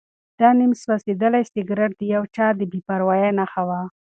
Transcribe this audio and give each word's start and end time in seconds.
دا 0.39 0.49
نیم 0.59 0.71
سوځېدلی 0.81 1.43
سګرټ 1.51 1.91
د 1.97 2.01
یو 2.13 2.23
چا 2.35 2.47
د 2.59 2.61
بې 2.71 2.79
پروایۍ 2.87 3.29
نښه 3.39 3.63
وه. 3.67 3.81